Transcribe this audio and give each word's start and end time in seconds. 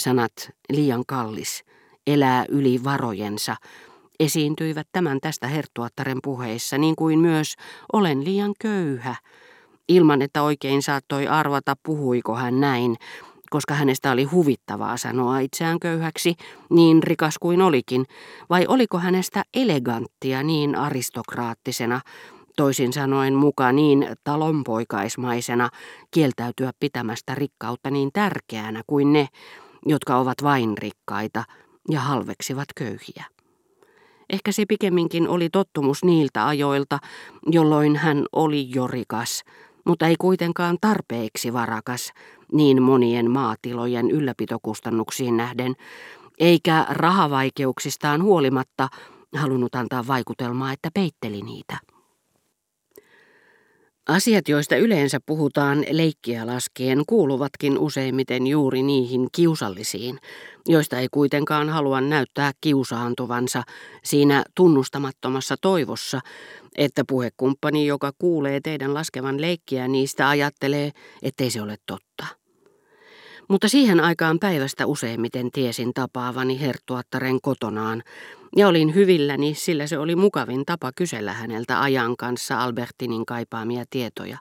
Sanat 0.00 0.32
liian 0.72 1.02
kallis, 1.06 1.64
elää 2.06 2.44
yli 2.48 2.84
varojensa, 2.84 3.56
esiintyivät 4.20 4.88
tämän 4.92 5.18
tästä 5.20 5.48
herttuattaren 5.48 6.18
puheissa, 6.24 6.78
niin 6.78 6.96
kuin 6.96 7.18
myös 7.18 7.54
olen 7.92 8.24
liian 8.24 8.52
köyhä, 8.60 9.16
ilman 9.88 10.22
että 10.22 10.42
oikein 10.42 10.82
saattoi 10.82 11.28
arvata 11.28 11.76
puhuiko 11.82 12.34
hän 12.36 12.60
näin, 12.60 12.96
koska 13.50 13.74
hänestä 13.74 14.10
oli 14.10 14.24
huvittavaa 14.24 14.96
sanoa 14.96 15.38
itseään 15.38 15.80
köyhäksi, 15.80 16.34
niin 16.70 17.02
rikas 17.02 17.34
kuin 17.40 17.62
olikin, 17.62 18.06
vai 18.50 18.66
oliko 18.68 18.98
hänestä 18.98 19.42
eleganttia 19.54 20.42
niin 20.42 20.76
aristokraattisena, 20.76 22.00
toisin 22.56 22.92
sanoen 22.92 23.34
muka 23.34 23.72
niin 23.72 24.06
talonpoikaismaisena 24.24 25.70
kieltäytyä 26.10 26.72
pitämästä 26.80 27.34
rikkautta 27.34 27.90
niin 27.90 28.10
tärkeänä 28.12 28.82
kuin 28.86 29.12
ne, 29.12 29.28
jotka 29.86 30.16
ovat 30.16 30.42
vain 30.42 30.78
rikkaita 30.78 31.44
ja 31.90 32.00
halveksivat 32.00 32.68
köyhiä. 32.76 33.24
Ehkä 34.30 34.52
se 34.52 34.64
pikemminkin 34.68 35.28
oli 35.28 35.50
tottumus 35.50 36.04
niiltä 36.04 36.46
ajoilta, 36.46 36.98
jolloin 37.46 37.96
hän 37.96 38.24
oli 38.32 38.66
jo 38.74 38.86
rikas, 38.86 39.44
mutta 39.84 40.06
ei 40.06 40.16
kuitenkaan 40.18 40.78
tarpeeksi 40.80 41.52
varakas 41.52 42.12
niin 42.52 42.82
monien 42.82 43.30
maatilojen 43.30 44.10
ylläpitokustannuksiin 44.10 45.36
nähden, 45.36 45.74
eikä 46.38 46.86
rahavaikeuksistaan 46.88 48.22
huolimatta 48.22 48.88
halunnut 49.36 49.74
antaa 49.74 50.06
vaikutelmaa, 50.06 50.72
että 50.72 50.90
peitteli 50.94 51.42
niitä. 51.42 51.93
Asiat, 54.08 54.48
joista 54.48 54.76
yleensä 54.76 55.20
puhutaan 55.26 55.84
leikkiä 55.90 56.46
laskien, 56.46 57.02
kuuluvatkin 57.06 57.78
useimmiten 57.78 58.46
juuri 58.46 58.82
niihin 58.82 59.28
kiusallisiin, 59.32 60.18
joista 60.68 60.98
ei 60.98 61.08
kuitenkaan 61.10 61.68
halua 61.68 62.00
näyttää 62.00 62.52
kiusaantuvansa 62.60 63.62
siinä 64.04 64.44
tunnustamattomassa 64.54 65.56
toivossa, 65.60 66.20
että 66.76 67.04
puhekumppani, 67.08 67.86
joka 67.86 68.12
kuulee 68.18 68.60
teidän 68.60 68.94
laskevan 68.94 69.40
leikkiä, 69.40 69.88
niistä 69.88 70.28
ajattelee, 70.28 70.90
ettei 71.22 71.50
se 71.50 71.62
ole 71.62 71.76
totta. 71.86 72.43
Mutta 73.48 73.68
siihen 73.68 74.00
aikaan 74.00 74.38
päivästä 74.38 74.86
useimmiten 74.86 75.50
tiesin 75.50 75.94
tapaavani 75.94 76.60
herttuattaren 76.60 77.40
kotonaan, 77.40 78.02
ja 78.56 78.68
olin 78.68 78.94
hyvilläni, 78.94 79.54
sillä 79.54 79.86
se 79.86 79.98
oli 79.98 80.16
mukavin 80.16 80.64
tapa 80.64 80.90
kysellä 80.96 81.32
häneltä 81.32 81.82
ajan 81.82 82.16
kanssa 82.16 82.62
Albertinin 82.62 83.26
kaipaamia 83.26 83.84
tietoja. 83.90 84.38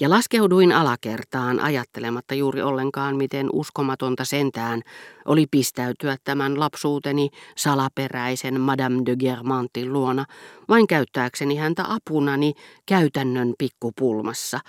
Ja 0.00 0.10
laskeuduin 0.10 0.72
alakertaan 0.72 1.60
ajattelematta 1.60 2.34
juuri 2.34 2.62
ollenkaan, 2.62 3.16
miten 3.16 3.48
uskomatonta 3.52 4.24
sentään 4.24 4.82
oli 5.24 5.46
pistäytyä 5.50 6.16
tämän 6.24 6.60
lapsuuteni 6.60 7.28
salaperäisen 7.56 8.60
Madame 8.60 9.02
de 9.06 9.16
Germantin 9.16 9.92
luona, 9.92 10.24
vain 10.68 10.86
käyttääkseni 10.86 11.56
häntä 11.56 11.84
apunani 11.88 12.52
käytännön 12.86 13.54
pikkupulmassa, 13.58 14.60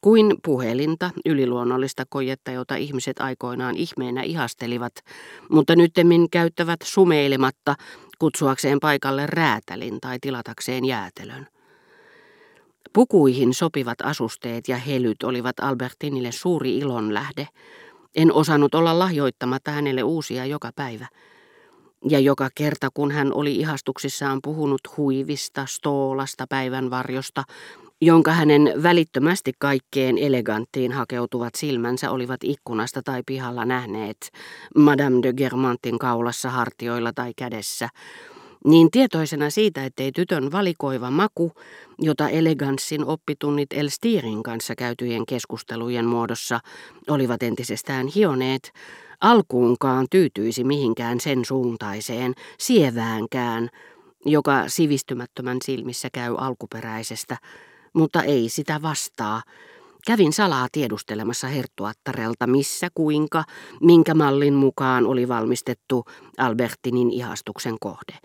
kuin 0.00 0.34
puhelinta, 0.44 1.10
yliluonnollista 1.26 2.04
kojetta, 2.08 2.50
jota 2.50 2.76
ihmiset 2.76 3.20
aikoinaan 3.20 3.76
ihmeenä 3.76 4.22
ihastelivat, 4.22 4.92
mutta 5.50 5.76
nyttemmin 5.76 6.30
käyttävät 6.30 6.80
sumeilematta 6.84 7.74
kutsuakseen 8.18 8.80
paikalle 8.80 9.26
räätälin 9.26 10.00
tai 10.00 10.18
tilatakseen 10.20 10.84
jäätelön. 10.84 11.46
Pukuihin 12.92 13.54
sopivat 13.54 14.00
asusteet 14.00 14.68
ja 14.68 14.76
helyt 14.76 15.22
olivat 15.22 15.60
Albertinille 15.60 16.32
suuri 16.32 16.78
ilonlähde. 16.78 17.48
En 18.14 18.32
osannut 18.32 18.74
olla 18.74 18.98
lahjoittamatta 18.98 19.70
hänelle 19.70 20.02
uusia 20.02 20.46
joka 20.46 20.70
päivä. 20.76 21.06
Ja 22.08 22.18
joka 22.18 22.48
kerta, 22.54 22.88
kun 22.94 23.10
hän 23.10 23.34
oli 23.34 23.56
ihastuksissaan 23.56 24.38
puhunut 24.42 24.80
huivista, 24.96 25.66
stoolasta, 25.68 26.46
päivänvarjosta, 26.48 27.44
jonka 28.00 28.32
hänen 28.32 28.72
välittömästi 28.82 29.52
kaikkeen 29.58 30.18
eleganttiin 30.18 30.92
hakeutuvat 30.92 31.54
silmänsä 31.54 32.10
olivat 32.10 32.40
ikkunasta 32.44 33.02
tai 33.02 33.22
pihalla 33.26 33.64
nähneet 33.64 34.30
Madame 34.76 35.22
de 35.22 35.32
Germantin 35.32 35.98
kaulassa, 35.98 36.50
hartioilla 36.50 37.12
tai 37.12 37.32
kädessä, 37.36 37.88
niin 38.64 38.90
tietoisena 38.90 39.50
siitä, 39.50 39.84
ettei 39.84 40.12
tytön 40.12 40.52
valikoiva 40.52 41.10
maku, 41.10 41.52
jota 41.98 42.28
eleganssin 42.28 43.04
oppitunnit 43.04 43.72
Elstirin 43.72 44.42
kanssa 44.42 44.74
käytyjen 44.74 45.26
keskustelujen 45.26 46.06
muodossa 46.06 46.60
olivat 47.08 47.42
entisestään 47.42 48.06
hioneet, 48.06 48.72
alkuunkaan 49.20 50.06
tyytyisi 50.10 50.64
mihinkään 50.64 51.20
sen 51.20 51.44
suuntaiseen, 51.44 52.34
sieväänkään, 52.58 53.68
joka 54.24 54.64
sivistymättömän 54.66 55.58
silmissä 55.64 56.08
käy 56.12 56.34
alkuperäisestä, 56.38 57.36
mutta 57.98 58.22
ei 58.22 58.48
sitä 58.48 58.82
vastaa. 58.82 59.42
Kävin 60.06 60.32
salaa 60.32 60.68
tiedustelemassa 60.72 61.46
herttuattarelta, 61.46 62.46
missä, 62.46 62.88
kuinka, 62.94 63.44
minkä 63.80 64.14
mallin 64.14 64.54
mukaan 64.54 65.06
oli 65.06 65.28
valmistettu 65.28 66.04
Albertinin 66.38 67.10
ihastuksen 67.10 67.76
kohde. 67.80 68.18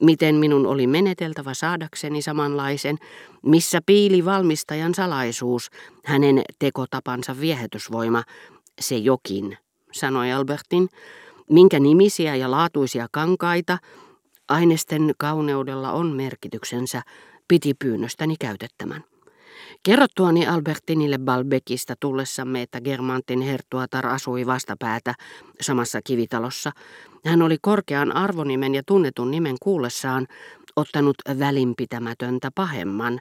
Miten 0.00 0.34
minun 0.34 0.66
oli 0.66 0.86
meneteltävä 0.86 1.54
saadakseni 1.54 2.22
samanlaisen, 2.22 2.98
missä 3.42 3.80
piili 3.86 4.24
valmistajan 4.24 4.94
salaisuus, 4.94 5.70
hänen 6.04 6.42
tekotapansa 6.58 7.40
viehätysvoima, 7.40 8.22
se 8.80 8.96
jokin, 8.96 9.58
sanoi 9.92 10.32
Albertin, 10.32 10.88
minkä 11.50 11.80
nimisiä 11.80 12.36
ja 12.36 12.50
laatuisia 12.50 13.06
kankaita, 13.12 13.78
ainesten 14.48 15.14
kauneudella 15.18 15.92
on 15.92 16.06
merkityksensä, 16.06 17.02
piti 17.48 17.74
pyynnöstäni 17.74 18.34
käytettämän. 18.40 19.13
Kerrottuani 19.82 20.46
Albertinille 20.46 21.18
Balbekista 21.18 21.94
tullessamme, 22.00 22.62
että 22.62 22.80
Germantin 22.80 23.40
herttuatar 23.40 24.06
asui 24.06 24.46
vastapäätä 24.46 25.14
samassa 25.60 26.02
kivitalossa, 26.02 26.70
hän 27.24 27.42
oli 27.42 27.56
korkean 27.62 28.16
arvonimen 28.16 28.74
ja 28.74 28.82
tunnetun 28.86 29.30
nimen 29.30 29.56
kuullessaan 29.62 30.26
ottanut 30.76 31.16
välinpitämätöntä 31.38 32.50
pahemman, 32.54 33.20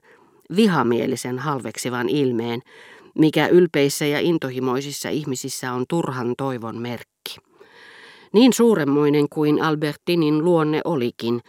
vihamielisen 0.55 1.39
halveksivan 1.39 2.09
ilmeen, 2.09 2.61
mikä 3.19 3.47
ylpeissä 3.47 4.05
ja 4.05 4.19
intohimoisissa 4.19 5.09
ihmisissä 5.09 5.73
on 5.73 5.85
turhan 5.89 6.33
toivon 6.37 6.77
merkki. 6.77 7.37
Niin 8.33 8.53
suuremmoinen 8.53 9.29
kuin 9.29 9.61
Albertinin 9.61 10.45
luonne 10.45 10.81
olikin, 10.85 11.41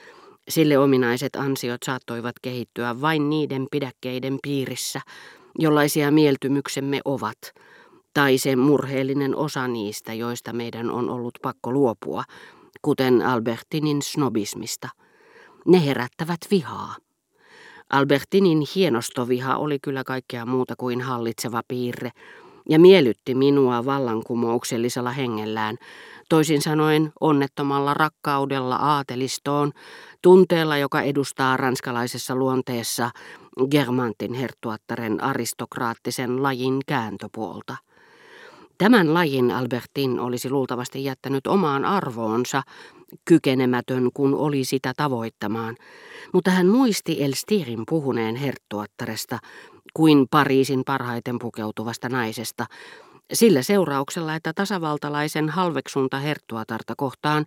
Sille 0.49 0.79
ominaiset 0.79 1.37
ansiot 1.37 1.83
saattoivat 1.85 2.35
kehittyä 2.43 3.01
vain 3.01 3.31
niiden 3.31 3.67
pidäkkeiden 3.71 4.39
piirissä, 4.43 5.01
jollaisia 5.59 6.11
mieltymyksemme 6.11 7.01
ovat, 7.05 7.39
tai 8.15 8.39
se 8.39 8.57
murheellinen 8.57 9.37
osa 9.37 9.69
niistä, 9.69 10.13
joista 10.13 10.53
meidän 10.53 10.91
on 10.91 11.11
ollut 11.11 11.39
pakko 11.43 11.73
luopua, 11.73 12.25
kuten 12.83 13.23
Albertinin 13.23 14.03
snobismista. 14.03 14.89
Ne 15.67 15.87
herättävät 15.87 16.41
vihaa. 16.51 16.97
Albertinin 17.91 18.63
hienostoviha 18.75 19.57
oli 19.57 19.79
kyllä 19.79 20.05
kaikkea 20.05 20.47
muuta 20.47 20.75
kuin 20.79 21.01
hallitseva 21.01 21.63
piirre, 21.69 22.11
ja 22.69 22.79
miellytti 22.79 23.35
minua 23.35 23.85
vallankumouksellisella 23.85 25.11
hengellään, 25.11 25.77
toisin 26.29 26.63
sanoen 26.63 27.13
onnettomalla 27.21 27.95
rakkaudella 27.95 28.77
aatelistoon, 28.77 29.73
tunteella, 30.23 30.77
joka 30.77 31.01
edustaa 31.01 31.57
ranskalaisessa 31.57 32.35
luonteessa 32.35 33.11
Germantin 33.71 34.35
herttuattaren 34.35 35.23
aristokraattisen 35.23 36.43
lajin 36.43 36.81
kääntöpuolta. 36.87 37.77
Tämän 38.79 39.15
lajin 39.15 39.51
Albertin 39.51 40.21
olisi 40.21 40.51
luultavasti 40.51 41.05
jättänyt 41.05 41.47
omaan 41.47 41.85
arvoonsa, 41.85 42.63
kykenemätön 43.25 44.11
kun 44.15 44.35
oli 44.35 44.65
sitä 44.65 44.93
tavoittamaan, 44.97 45.77
mutta 46.33 46.51
hän 46.51 46.67
muisti 46.67 47.23
Elstirin 47.23 47.83
puhuneen 47.89 48.37
herttuattaresta 48.37 49.39
kuin 49.95 50.27
Pariisin 50.31 50.83
parhaiten 50.87 51.39
pukeutuvasta 51.39 52.09
naisesta, 52.09 52.67
sillä 53.33 53.63
seurauksella, 53.63 54.35
että 54.35 54.53
tasavaltalaisen 54.53 55.49
halveksunta 55.49 56.19
herttuatarta 56.19 56.95
kohtaan 56.97 57.47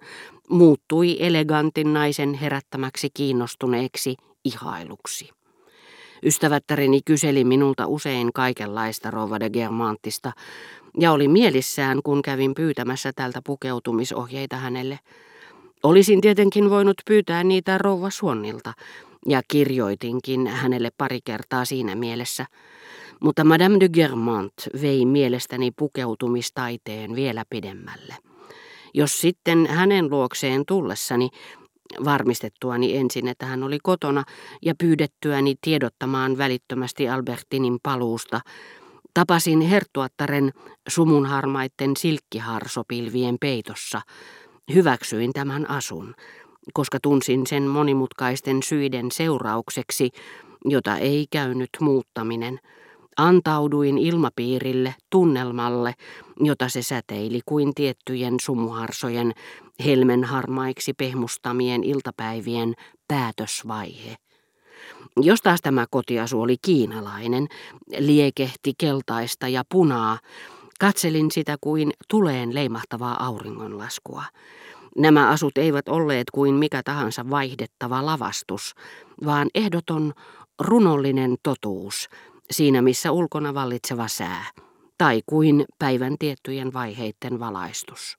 muuttui 0.49 1.17
elegantin 1.19 1.93
naisen 1.93 2.33
herättämäksi 2.33 3.09
kiinnostuneeksi 3.13 4.15
ihailuksi. 4.45 5.29
Ystävättäreni 6.23 7.01
kyseli 7.05 7.43
minulta 7.43 7.87
usein 7.87 8.33
kaikenlaista 8.33 9.11
Rova 9.11 9.39
de 9.39 9.49
Germantista, 9.49 10.31
ja 10.99 11.11
oli 11.11 11.27
mielissään, 11.27 11.99
kun 12.03 12.21
kävin 12.21 12.55
pyytämässä 12.55 13.11
tältä 13.15 13.41
pukeutumisohjeita 13.45 14.55
hänelle. 14.55 14.99
Olisin 15.83 16.21
tietenkin 16.21 16.69
voinut 16.69 16.97
pyytää 17.05 17.43
niitä 17.43 17.77
rouva 17.77 18.09
Suonnilta, 18.09 18.73
ja 19.27 19.41
kirjoitinkin 19.47 20.47
hänelle 20.47 20.89
pari 20.97 21.19
kertaa 21.25 21.65
siinä 21.65 21.95
mielessä– 21.95 22.45
mutta 23.21 23.43
Madame 23.43 23.79
de 23.79 23.89
Germant 23.89 24.53
vei 24.81 25.05
mielestäni 25.05 25.71
pukeutumistaiteen 25.71 27.15
vielä 27.15 27.43
pidemmälle. 27.49 28.15
Jos 28.93 29.21
sitten 29.21 29.67
hänen 29.67 30.09
luokseen 30.09 30.65
tullessani, 30.65 31.29
varmistettuani 32.05 32.97
ensin, 32.97 33.27
että 33.27 33.45
hän 33.45 33.63
oli 33.63 33.77
kotona, 33.83 34.23
ja 34.65 34.75
pyydettyäni 34.75 35.55
tiedottamaan 35.61 36.37
välittömästi 36.37 37.09
Albertinin 37.09 37.77
paluusta, 37.83 38.41
tapasin 39.13 39.61
herttuattaren 39.61 40.51
sumunharmaitten 40.87 41.97
silkkiharsopilvien 41.97 43.37
peitossa. 43.41 44.01
Hyväksyin 44.73 45.33
tämän 45.33 45.69
asun, 45.69 46.15
koska 46.73 46.99
tunsin 47.01 47.47
sen 47.47 47.63
monimutkaisten 47.63 48.63
syiden 48.63 49.11
seuraukseksi, 49.11 50.09
jota 50.65 50.97
ei 50.97 51.25
käynyt 51.31 51.69
muuttaminen. 51.79 52.59
Antauduin 53.17 53.97
ilmapiirille, 53.97 54.95
tunnelmalle, 55.09 55.93
jota 56.39 56.69
se 56.69 56.81
säteili 56.81 57.39
kuin 57.45 57.73
tiettyjen 57.75 58.35
sumuharsojen 58.41 59.33
helmenharmaiksi 59.85 60.93
pehmustamien 60.93 61.83
iltapäivien 61.83 62.73
päätösvaihe. 63.07 64.15
Jos 65.21 65.41
taas 65.41 65.61
tämä 65.61 65.85
kotiasu 65.91 66.41
oli 66.41 66.55
kiinalainen, 66.61 67.47
liekehti 67.97 68.73
keltaista 68.77 69.47
ja 69.47 69.63
punaa, 69.71 70.19
katselin 70.79 71.31
sitä 71.31 71.57
kuin 71.61 71.91
tuleen 72.09 72.55
leimahtavaa 72.55 73.25
auringonlaskua. 73.25 74.23
Nämä 74.97 75.29
asut 75.29 75.57
eivät 75.57 75.89
olleet 75.89 76.31
kuin 76.31 76.55
mikä 76.55 76.81
tahansa 76.83 77.29
vaihdettava 77.29 78.05
lavastus, 78.05 78.73
vaan 79.25 79.47
ehdoton 79.55 80.13
runollinen 80.59 81.35
totuus, 81.43 82.09
siinä 82.51 82.81
missä 82.81 83.11
ulkona 83.11 83.53
vallitseva 83.53 84.07
sää, 84.07 84.45
tai 84.97 85.21
kuin 85.25 85.65
päivän 85.79 86.15
tiettyjen 86.19 86.73
vaiheiden 86.73 87.39
valaistus. 87.39 88.17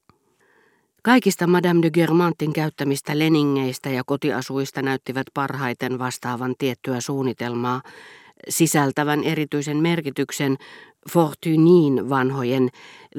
Kaikista 1.02 1.46
Madame 1.46 1.82
de 1.82 1.90
Germantin 1.90 2.52
käyttämistä 2.52 3.18
leningeistä 3.18 3.90
ja 3.90 4.02
kotiasuista 4.06 4.82
näyttivät 4.82 5.26
parhaiten 5.34 5.98
vastaavan 5.98 6.54
tiettyä 6.58 7.00
suunnitelmaa, 7.00 7.82
sisältävän 8.48 9.24
erityisen 9.24 9.76
merkityksen 9.76 10.56
Fortunin 11.12 12.08
vanhojen 12.08 12.68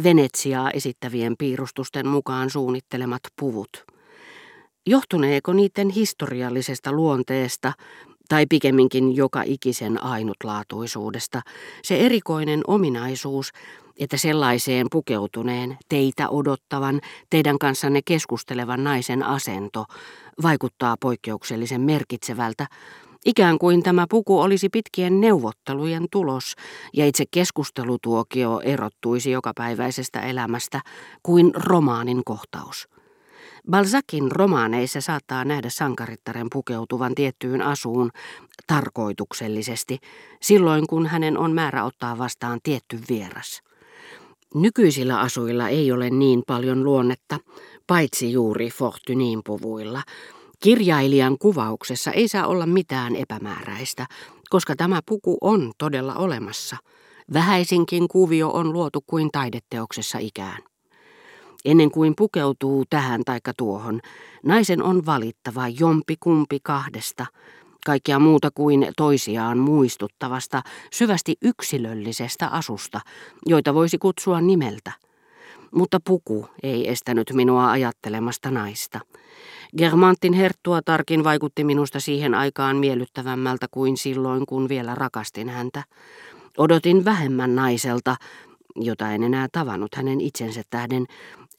Venetsiaa 0.03 0.71
esittävien 0.71 1.35
piirustusten 1.37 2.07
mukaan 2.07 2.49
suunnittelemat 2.49 3.21
puvut. 3.39 3.85
Johtuneeko 4.85 5.53
niiden 5.53 5.89
historiallisesta 5.89 6.91
luonteesta 6.91 7.73
tai 8.29 8.45
pikemminkin 8.49 9.15
joka 9.15 9.43
ikisen 9.45 10.03
ainutlaatuisuudesta, 10.03 11.41
se 11.83 11.97
erikoinen 11.97 12.61
ominaisuus, 12.67 13.51
että 13.99 14.17
sellaiseen 14.17 14.87
pukeutuneen, 14.91 15.77
teitä 15.89 16.29
odottavan, 16.29 17.01
teidän 17.29 17.59
kanssanne 17.59 18.01
keskustelevan 18.05 18.83
naisen 18.83 19.23
asento 19.23 19.85
vaikuttaa 20.41 20.95
poikkeuksellisen 20.99 21.81
merkitsevältä, 21.81 22.67
ikään 23.25 23.59
kuin 23.59 23.83
tämä 23.83 24.05
puku 24.09 24.39
olisi 24.39 24.69
pitkien 24.69 25.21
neuvottelujen 25.21 26.05
tulos 26.11 26.55
ja 26.93 27.05
itse 27.05 27.23
keskustelutuokio 27.31 28.59
erottuisi 28.63 29.31
jokapäiväisestä 29.31 30.19
elämästä 30.19 30.81
kuin 31.23 31.51
romaanin 31.55 32.21
kohtaus. 32.25 32.98
Balzacin 33.71 34.31
romaaneissa 34.31 35.01
saattaa 35.01 35.45
nähdä 35.45 35.69
sankarittaren 35.69 36.47
pukeutuvan 36.53 37.15
tiettyyn 37.15 37.61
asuun 37.61 38.11
tarkoituksellisesti, 38.67 39.97
silloin 40.41 40.87
kun 40.87 41.05
hänen 41.05 41.37
on 41.37 41.51
määrä 41.51 41.83
ottaa 41.83 42.17
vastaan 42.17 42.59
tietty 42.63 42.99
vieras. 43.09 43.61
Nykyisillä 44.55 45.19
asuilla 45.19 45.69
ei 45.69 45.91
ole 45.91 46.09
niin 46.09 46.43
paljon 46.47 46.83
luonnetta, 46.83 47.39
paitsi 47.87 48.31
juuri 48.31 48.69
Fortunin 48.69 49.41
puvuilla. 49.45 50.01
Kirjailijan 50.59 51.37
kuvauksessa 51.37 52.11
ei 52.11 52.27
saa 52.27 52.47
olla 52.47 52.65
mitään 52.65 53.15
epämääräistä, 53.15 54.05
koska 54.49 54.75
tämä 54.75 54.99
puku 55.05 55.37
on 55.41 55.71
todella 55.77 56.15
olemassa. 56.15 56.77
Vähäisinkin 57.33 58.07
kuvio 58.07 58.49
on 58.49 58.73
luotu 58.73 59.03
kuin 59.07 59.29
taideteoksessa 59.31 60.17
ikään. 60.17 60.63
Ennen 61.65 61.91
kuin 61.91 62.13
pukeutuu 62.17 62.83
tähän 62.89 63.21
taikka 63.25 63.51
tuohon, 63.57 63.99
naisen 64.45 64.83
on 64.83 65.05
valittava 65.05 65.67
jompi 65.67 66.15
kumpi 66.19 66.59
kahdesta, 66.63 67.25
kaikkea 67.85 68.19
muuta 68.19 68.49
kuin 68.55 68.87
toisiaan 68.97 69.57
muistuttavasta, 69.57 70.61
syvästi 70.91 71.35
yksilöllisestä 71.41 72.47
asusta, 72.47 73.01
joita 73.45 73.73
voisi 73.73 73.97
kutsua 73.97 74.41
nimeltä. 74.41 74.91
Mutta 75.71 75.99
puku 76.05 76.47
ei 76.63 76.89
estänyt 76.89 77.31
minua 77.33 77.71
ajattelemasta 77.71 78.51
naista. 78.51 78.99
Germantin 79.77 80.33
herttua 80.33 80.81
tarkin 80.81 81.23
vaikutti 81.23 81.63
minusta 81.63 81.99
siihen 81.99 82.35
aikaan 82.35 82.77
miellyttävämmältä 82.77 83.67
kuin 83.71 83.97
silloin, 83.97 84.45
kun 84.45 84.69
vielä 84.69 84.95
rakastin 84.95 85.49
häntä. 85.49 85.83
Odotin 86.57 87.05
vähemmän 87.05 87.55
naiselta, 87.55 88.15
jota 88.75 89.11
en 89.11 89.23
enää 89.23 89.47
tavannut 89.51 89.95
hänen 89.95 90.21
itsensä 90.21 90.61
tähden, 90.69 91.05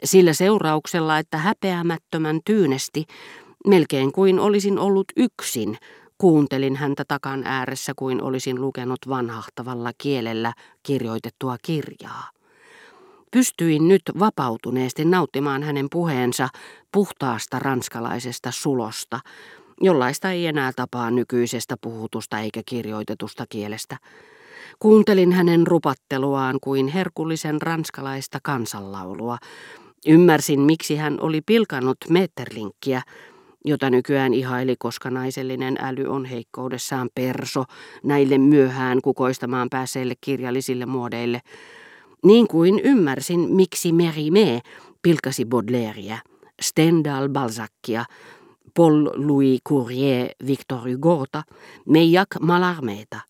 sillä 0.05 0.33
seurauksella, 0.33 1.19
että 1.19 1.39
häpeämättömän 1.39 2.41
tyynesti, 2.45 3.05
melkein 3.67 4.13
kuin 4.13 4.39
olisin 4.39 4.79
ollut 4.79 5.07
yksin, 5.17 5.79
kuuntelin 6.19 6.77
häntä 6.77 7.05
takan 7.09 7.43
ääressä 7.45 7.93
kuin 7.97 8.23
olisin 8.23 8.61
lukenut 8.61 8.99
vanhahtavalla 9.09 9.91
kielellä 9.99 10.53
kirjoitettua 10.83 11.57
kirjaa. 11.63 12.31
Pystyin 13.31 13.89
nyt 13.89 14.03
vapautuneesti 14.19 15.05
nauttimaan 15.05 15.63
hänen 15.63 15.87
puheensa 15.91 16.49
puhtaasta 16.93 17.59
ranskalaisesta 17.59 18.51
sulosta, 18.51 19.21
jollaista 19.81 20.31
ei 20.31 20.47
enää 20.47 20.73
tapaa 20.77 21.11
nykyisestä 21.11 21.77
puhutusta 21.81 22.39
eikä 22.39 22.63
kirjoitetusta 22.67 23.45
kielestä. 23.49 23.97
Kuuntelin 24.79 25.33
hänen 25.33 25.67
rupatteluaan 25.67 26.59
kuin 26.61 26.89
herkullisen 26.89 27.63
ranskalaista 27.63 28.39
kansanlaulua, 28.43 29.39
Ymmärsin, 30.07 30.61
miksi 30.61 30.97
hän 30.97 31.19
oli 31.21 31.41
pilkannut 31.41 31.97
Metterlinkkiä, 32.09 33.03
jota 33.65 33.91
nykyään 33.91 34.35
ihaili, 34.35 34.77
koska 34.79 35.11
naisellinen 35.11 35.77
äly 35.81 36.07
on 36.07 36.25
heikkoudessaan 36.25 37.09
perso 37.15 37.65
näille 38.05 38.39
myöhään 38.39 38.99
kukoistamaan 39.03 39.71
pääseille 39.71 40.15
kirjallisille 40.21 40.87
muodeille, 40.87 41.41
niin 42.25 42.49
kuin 42.49 42.81
ymmärsin, 42.85 43.41
miksi 43.41 43.93
Mérimée 43.93 44.61
pilkasi 45.03 45.45
Baudelairea, 45.45 46.19
Stendhal 46.63 47.29
Balzacia, 47.29 48.05
Paul 48.77 49.07
Louis 49.15 49.61
Courrier 49.69 50.29
Victor 50.47 50.79
Hugota, 50.91 51.43
Meillac 51.87 52.29
Malarmeeta, 52.41 53.21